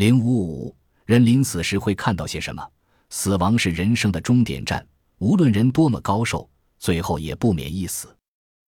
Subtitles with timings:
[0.00, 0.74] 零五五，
[1.04, 2.66] 人临死时会看到些什么？
[3.10, 4.82] 死亡是人生的终点站，
[5.18, 8.08] 无论人多么高寿，最后也不免一死。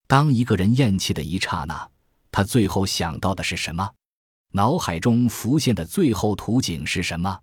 [0.07, 1.89] 当一个人咽气的一刹那，
[2.31, 3.91] 他最后想到的是什么？
[4.51, 7.41] 脑海中浮现的最后图景是什么？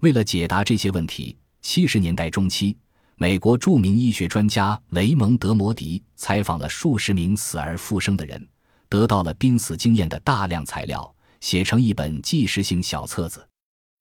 [0.00, 2.76] 为了解答这些问题，七十年代中期，
[3.14, 8.44] 美国著名医学专家雷蒙德·摩迪采访了数十名死而复生的人，
[8.88, 13.46] 得到了濒死经验的大量材料，写成一本纪实性小册子。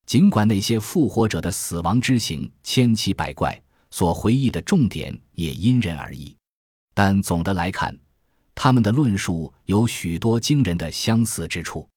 [0.06, 3.62] 尽管那些复活者的死亡之行千奇百怪，
[3.92, 6.36] 所回忆的重点也因人而异，
[6.94, 7.96] 但总的来看，
[8.56, 11.88] 他们的论述有许多惊人的相似之处。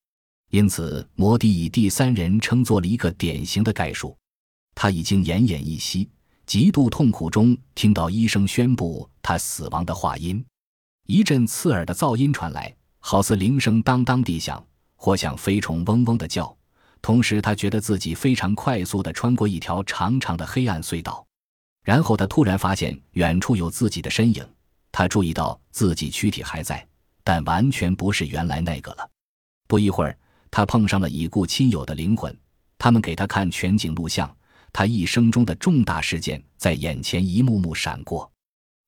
[0.51, 4.15] 因此，摩迪以第三人称做了一个典型的概述。
[4.75, 6.11] 他已经奄奄一息，
[6.45, 10.45] 极度痛苦中听到医生宣布他死亡的话音，
[11.07, 14.63] 一阵刺耳的噪音传来，好似铃声当当地响，
[15.03, 16.57] 或像飞虫嗡嗡的叫。
[17.01, 21.27] 同时，他觉得自己非常快速地穿过一条长长的黑暗隧道。
[21.83, 24.49] 然后，他突然发现远处有自己的身影。
[24.93, 26.87] 他注意到自己躯体还在，
[27.25, 29.11] 但完全不是原来那个了。
[29.67, 30.17] 不一会儿。
[30.53, 32.39] 他碰上了已故亲友的灵魂，
[32.77, 34.31] 他们给他看全景录像，
[34.71, 38.31] 他一生中的重大事件在眼前一幕幕闪过。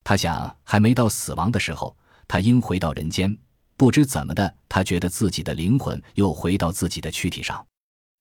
[0.03, 3.35] 他想，还没到死亡的时候，他应回到人间。
[3.77, 7.65] 不知怎么的，他觉得自己的灵魂又回到自己的躯体上。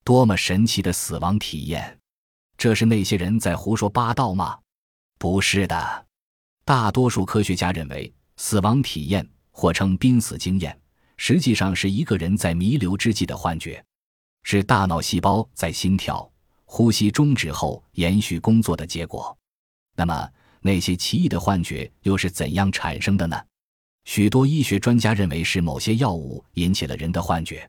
[0.03, 1.99] 多么神奇的死亡体验！
[2.59, 4.59] 这是那些人在胡说八道吗？
[5.19, 6.07] 不是的，
[6.65, 10.79] 大多数科学家认为，死亡体验或称濒死经验。
[11.17, 13.83] 实际上是一个人在弥留之际的幻觉，
[14.43, 16.29] 是大脑细胞在心跳、
[16.65, 19.37] 呼吸终止后延续工作的结果。
[19.97, 20.29] 那么，
[20.61, 23.41] 那些奇异的幻觉又是怎样产生的呢？
[24.05, 27.69] 许多医学专家认为是某些药物引起了人的幻觉。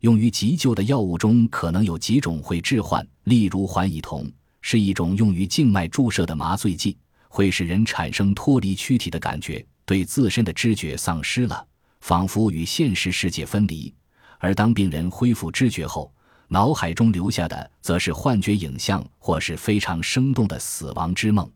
[0.00, 6.96] 用于急救的药物中可能有几种会致幻，例如环乙酮是一种用于静脉注射的麻醉剂，
[7.28, 11.66] 会使人产生脱离躯体的感觉，对自身的知觉丧失了。
[12.00, 13.92] 仿佛与现实世界分离，
[14.38, 16.12] 而当病人恢复知觉后，
[16.46, 21.50] 脑海中留下的则是幻觉影像，或是非常生动的死亡之梦。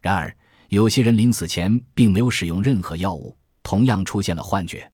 [0.00, 0.34] 然而，
[0.70, 4.88] 有些人临死前并没有使用任何药物，同样出现了幻觉。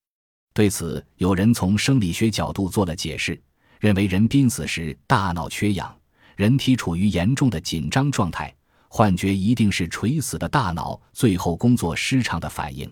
[0.55, 3.39] 对此，有人从生理学角度做了解释，
[3.79, 5.95] 认为人濒死时大脑缺氧，
[6.37, 8.55] 人体处于严重的紧张状态，
[8.89, 12.91] 幻觉一定是垂死的大脑最后工作失常的反应。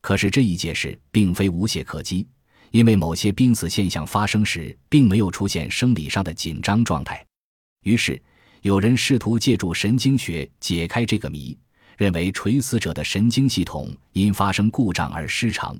[0.00, 2.26] 可是这一解释并非无懈可击，
[2.70, 7.24] 因为某些濒死现象发生时并没有出现生理上的紧张状态。
[7.84, 8.22] 于是，
[8.62, 11.58] 有人试图借助神经学解开这个谜，
[11.96, 15.76] 认为垂死者的神经系统因发生故障而失常，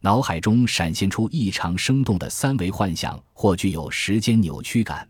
[0.00, 5.08] 脑海中闪现出异常生动的三维幻想，或具有时间扭曲感。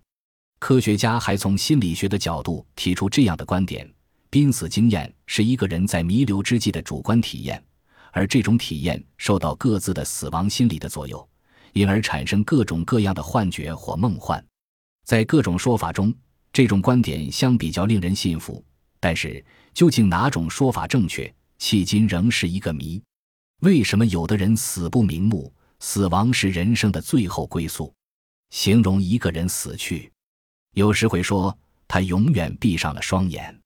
[0.58, 3.88] 科学家还从心理学的角度提出这样的观点：
[4.28, 7.62] 濒死经验是一个人在弥留之际的主观体验。
[8.10, 11.28] 而这种体验受到各自的死亡心理的作用，
[11.74, 14.42] 因而产生各种各样的幻觉或梦幻。
[15.04, 16.12] 在各种说法中，
[16.52, 18.64] 这种观点相比较令人信服。
[19.00, 23.02] 但是，究竟哪种说法正确，迄今仍是一个谜。
[23.60, 25.52] 为什么有的人死不瞑目？
[25.80, 27.94] 死亡是人生的最后归宿。
[28.50, 30.10] 形容一个人死去，
[30.74, 33.56] 有时会说他永远闭上了双眼。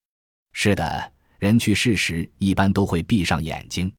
[0.52, 3.90] 是的，人去世时一般都会闭上眼睛。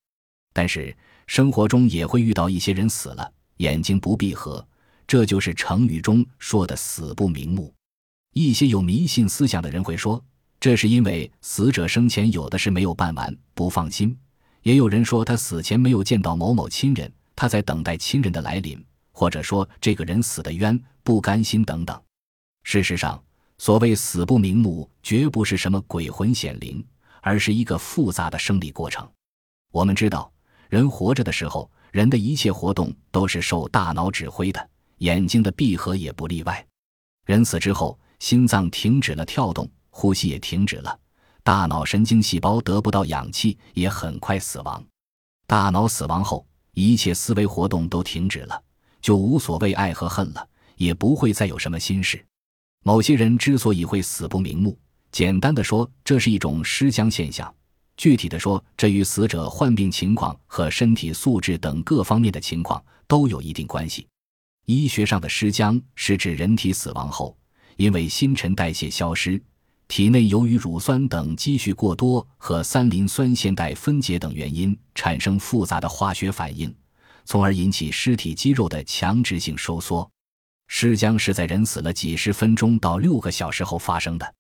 [0.54, 0.96] 但是
[1.26, 4.64] 生活中也会遇到一些人死了，眼睛不闭合，
[5.08, 7.74] 这就是成语中说的“死不瞑目”。
[8.34, 10.24] 一些有迷信思想的人会说，
[10.64, 14.16] 这是因为死者生前有的事没有办完，不放心；
[14.62, 18.82] 也有人说他死前没有见到某某亲人，他在等待亲人的来临，
[19.12, 22.02] 或者说这个人死的冤，不甘心等等。
[22.64, 23.22] 事实上，
[23.58, 26.82] 所谓“死不瞑目”，绝不是什么鬼魂显灵，
[27.20, 29.06] 而是一个复杂的生理过程。
[29.70, 30.32] 我们知道。
[30.70, 34.70] 人活着的时候，人的一切活动都是受大脑指挥的，
[35.00, 36.66] 眼睛的闭合也不例外。
[37.26, 41.00] 人死之后，心脏停止了跳动，呼吸也停止了，
[41.44, 44.84] 大脑神经细胞得不到氧气，也很快死亡。
[45.46, 48.60] 大脑死亡后，一切思维活动都停止了，
[49.02, 50.46] 就无所谓爱和恨了，
[50.78, 52.26] 也不会再有什么心事。
[52.84, 54.76] 某些人之所以会死不瞑目，
[55.12, 57.54] 简单的说，这是一种失僵现象。
[57.96, 64.08] 具体的说，这与死者患病情况和身体素质等各方面的情况都有一定关系。
[64.66, 67.38] 医学上的尸僵是指人体死亡后，
[67.76, 69.40] 因为新陈代谢消失，
[69.96, 76.76] 体内由于乳酸等积蓄过多和三磷酸腺苷分解等原因产生复杂的化学反应，
[77.26, 80.10] 从而引起尸体肌肉的强直性收缩。
[80.66, 84.34] 尸僵是在人死了几十分钟到六个小时后发生的，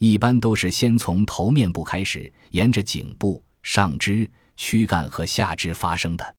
[0.00, 6.36] 一般都是先从头面部开始，沿着颈部、上肢、躯干和下肢发生的。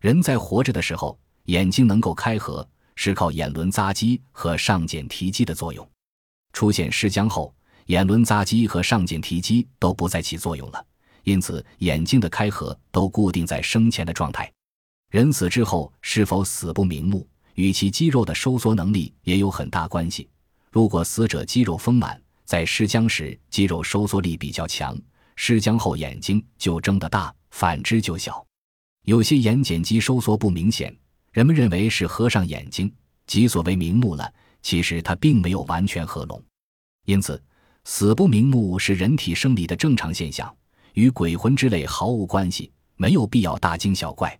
[0.00, 2.66] 人在活着的时候，眼睛能够开合，
[2.96, 5.86] 是靠眼轮匝肌和上睑提肌的作用。
[6.54, 7.54] 出现尸僵后，
[7.88, 10.86] 眼轮匝肌和上睑提肌都不再起作用了，
[11.24, 14.50] 因此眼睛的开合都固定在生前的状态。
[15.10, 20.28] 人死之后是否死不瞑目，与其肌肉的收缩能力也有很大关系。
[20.70, 24.94] 如果死者肌肉丰满，在尸僵时肌肉收缩力比较强，
[25.34, 28.44] 尸僵后眼睛就睁得大；反之就小。
[29.06, 30.94] 有些眼睑肌收缩不明显，
[31.32, 32.92] 人们认为是合上眼睛，
[33.26, 34.30] 即所谓瞑目了。
[34.60, 36.42] 其实它并没有完全合拢。
[37.06, 37.42] 因此，
[37.90, 40.54] 死不瞑目是人体生理的正常现象，
[40.92, 44.38] 与鬼魂之类毫无关系，没有必要大惊小怪。